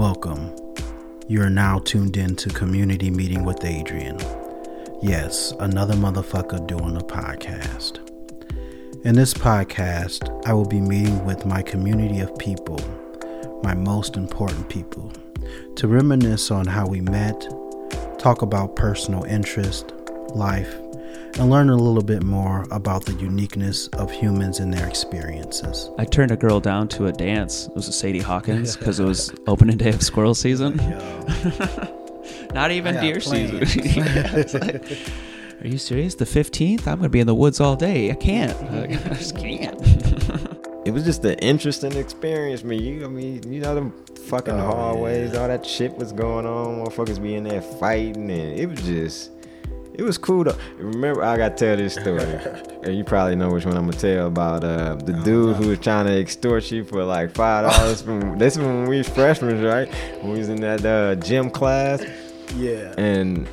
[0.00, 0.50] Welcome.
[1.28, 4.18] You are now tuned in to Community Meeting with Adrian.
[5.02, 7.98] Yes, another motherfucker doing a podcast.
[9.04, 12.80] In this podcast, I will be meeting with my community of people,
[13.62, 15.12] my most important people,
[15.76, 17.38] to reminisce on how we met,
[18.18, 19.92] talk about personal interest,
[20.34, 20.74] life,
[21.38, 25.88] and learn a little bit more about the uniqueness of humans and their experiences.
[25.98, 27.66] I turned a girl down to a dance.
[27.68, 30.76] It was a Sadie Hawkins because it was opening day of squirrel season.
[32.54, 33.58] Not even deer season.
[33.58, 33.76] plans.
[33.96, 34.84] Yeah, it's like,
[35.62, 36.14] Are you serious?
[36.16, 36.80] The 15th?
[36.86, 38.10] I'm going to be in the woods all day.
[38.10, 38.56] I can't.
[38.72, 39.78] I just can't.
[40.84, 42.78] It was just an interesting experience, man.
[42.80, 43.92] You, I mean, you know them
[44.26, 45.40] fucking Oh, hallways, yeah.
[45.42, 46.84] all that shit was going on.
[46.84, 49.30] Motherfuckers be in there fighting, and it was just,
[49.94, 50.56] it was cool though.
[50.78, 52.20] Remember, I gotta tell this story,
[52.84, 55.78] and you probably know which one I'm gonna tell about uh, the dude who was
[55.78, 58.38] trying to extort you for like five dollars from.
[58.38, 59.88] This was when we was freshmen, right?
[60.22, 62.02] When we was in that uh, gym class,
[62.56, 62.94] Yeah.
[62.98, 63.48] and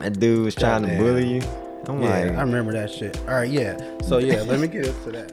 [0.00, 1.42] that dude was trying to bully you.
[1.86, 3.18] I'm Yeah, like, I remember that shit.
[3.20, 3.76] All right, yeah.
[4.02, 5.32] So yeah, let me get into that.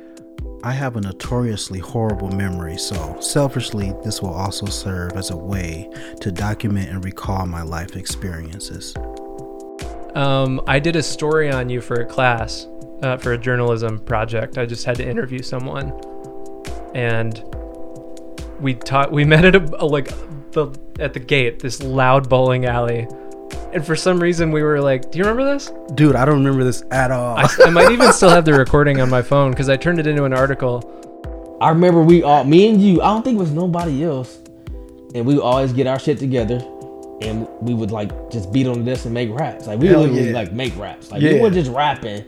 [0.63, 5.87] I have a notoriously horrible memory, so selfishly, this will also serve as a way
[6.21, 8.95] to document and recall my life experiences.
[10.17, 12.67] Um, I did a story on you for a class,
[13.03, 14.57] uh, for a journalism project.
[14.57, 15.93] I just had to interview someone,
[16.95, 17.43] and
[18.59, 19.11] we taught.
[19.11, 20.07] We met at a, a like
[20.53, 23.07] the at the gate, this loud bowling alley,
[23.71, 26.63] and for some reason we were like, "Do you remember this?" Dude, I don't remember
[26.63, 27.37] this at all.
[27.37, 30.07] I, I might even still have the recording on my phone because I turned it
[30.07, 31.57] into an article.
[31.61, 34.39] I remember we all, me and you, I don't think it was nobody else,
[35.13, 36.57] and we would always get our shit together,
[37.21, 39.67] and we would like just beat on the desk and make raps.
[39.67, 40.35] Like we Hell would literally yeah.
[40.35, 41.11] like make raps.
[41.11, 41.33] Like Yeah.
[41.33, 42.23] we weren't just rapping.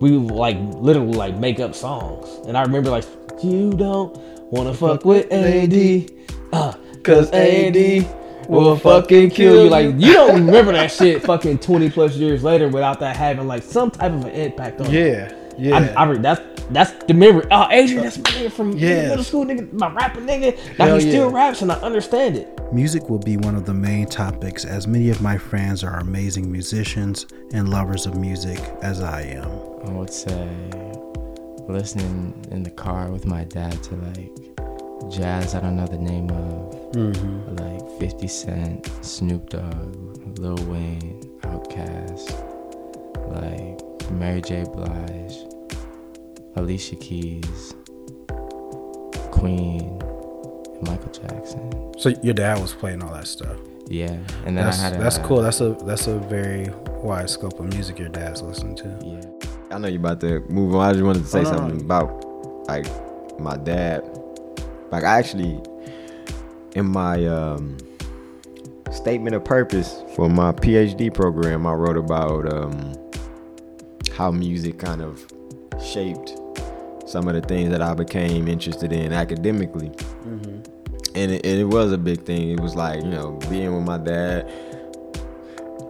[0.00, 2.28] We would like literally like make up songs.
[2.46, 3.04] And I remember like
[3.42, 4.16] you don't
[4.52, 6.10] wanna fuck with AD,
[6.52, 8.06] uh, cause AD
[8.48, 9.70] will fucking kill you.
[9.70, 13.62] Like you don't remember that shit fucking twenty plus years later without that having like
[13.62, 15.28] some type of an impact on you.
[15.58, 15.94] Yeah, yeah.
[15.96, 16.40] I, I that's
[16.70, 17.44] that's the memory.
[17.50, 19.08] Oh, Adrian, that's my nigga from Yes.
[19.08, 20.56] middle school, nigga, my rapping nigga.
[20.78, 21.36] Now Hell he still yeah.
[21.36, 22.48] raps and I understand it.
[22.72, 26.50] Music will be one of the main topics as many of my friends are amazing
[26.50, 29.50] musicians and lovers of music as I am.
[29.86, 30.48] I would say
[31.68, 34.32] listening in the car with my dad to like
[35.10, 37.56] jazz I don't know the name of Mm-hmm.
[37.56, 42.28] like 50 Cent, Snoop Dogg, Lil Wayne, Outkast,
[43.32, 43.80] like
[44.12, 44.64] Mary J.
[44.64, 45.36] Blige,
[46.56, 47.74] Alicia Keys,
[49.30, 50.00] Queen,
[50.74, 51.92] and Michael Jackson.
[51.98, 53.56] So your dad was playing all that stuff.
[53.88, 54.06] Yeah,
[54.46, 55.42] and then That's, I had a, that's cool.
[55.42, 56.70] That's a that's a very
[57.02, 58.98] wide scope of music your dad's listening to.
[59.04, 60.88] Yeah, I know you're about to move on.
[60.88, 61.56] I just wanted to say Oh, no, no.
[61.58, 62.24] something about
[62.68, 62.86] like
[63.40, 64.02] my dad.
[64.90, 65.60] Like I actually
[66.74, 67.76] in my um
[68.92, 72.94] statement of purpose for my PhD program, I wrote about um
[74.16, 75.26] how music kind of
[75.82, 76.36] shaped
[77.06, 79.88] some of the things that I became interested in academically.
[79.88, 80.62] Mm-hmm.
[81.14, 82.50] And it, and it was a big thing.
[82.50, 84.50] It was like, you know, being with my dad,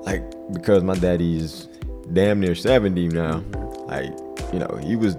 [0.02, 1.68] like, because my daddy's
[2.12, 3.88] damn near 70 now, mm-hmm.
[3.88, 5.16] like, you know, he was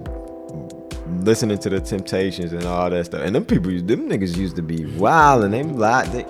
[1.25, 3.21] listening to the Temptations and all that stuff.
[3.21, 6.25] And them people, them niggas used to be wild and they like, they,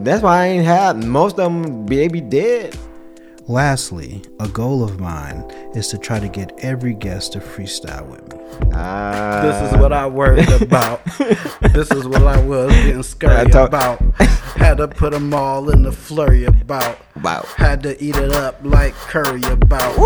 [0.00, 2.76] that's why I ain't had most of them baby dead.
[3.48, 5.42] Lastly, a goal of mine
[5.74, 8.38] is to try to get every guest to freestyle with me.
[8.74, 11.02] Ah, This is what I worried about.
[11.72, 14.00] this is what I was getting scurry talk- about.
[14.58, 16.98] Had to put them all in the flurry about.
[17.22, 17.44] Wow.
[17.56, 19.96] Had to eat it up like curry about.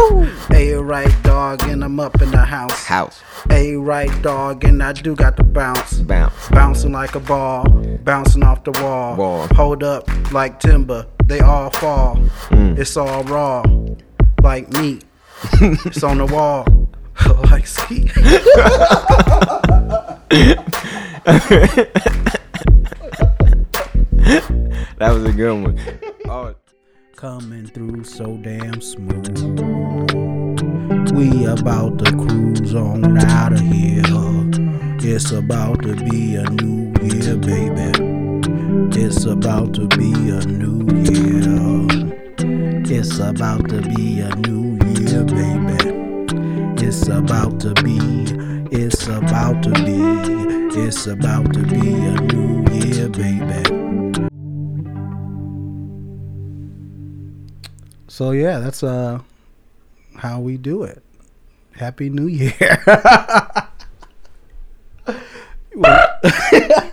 [0.52, 2.84] A right dog, and I'm up in the house.
[2.84, 3.22] House.
[3.50, 5.94] A right dog, and I do got the bounce.
[6.00, 6.48] Bounce.
[6.50, 7.64] Bouncing like a ball,
[8.04, 9.16] bouncing off the wall.
[9.16, 9.46] Wall.
[9.54, 12.16] Hold up like timber, they all fall.
[12.50, 12.74] Hmm.
[12.76, 13.62] It's all raw,
[14.42, 15.04] like meat.
[15.60, 16.66] it's on the wall,
[17.50, 18.10] like ski.
[24.98, 25.78] That was a good one.
[26.26, 26.54] Oh,
[27.16, 29.28] Coming through so damn smooth.
[31.12, 34.02] We about to cruise on out of here.
[35.04, 38.11] It's about to be a new year, baby.
[38.74, 41.86] It's about to be a new year.
[42.86, 45.76] It's about to be a new year, baby.
[46.82, 47.98] It's about to be,
[48.74, 50.00] it's about to be,
[50.80, 53.62] it's about to be a new year, baby.
[58.08, 59.20] So yeah, that's uh
[60.16, 61.02] how we do it.
[61.76, 62.82] Happy New Year.